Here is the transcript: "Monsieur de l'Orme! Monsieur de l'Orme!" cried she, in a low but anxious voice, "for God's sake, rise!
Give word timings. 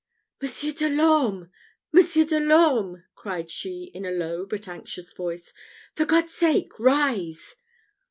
"Monsieur 0.41 0.71
de 0.73 0.89
l'Orme! 0.89 1.51
Monsieur 1.91 2.25
de 2.25 2.39
l'Orme!" 2.39 3.03
cried 3.13 3.51
she, 3.51 3.91
in 3.93 4.03
a 4.03 4.09
low 4.09 4.47
but 4.47 4.67
anxious 4.67 5.13
voice, 5.13 5.53
"for 5.93 6.05
God's 6.05 6.33
sake, 6.33 6.79
rise! 6.79 7.55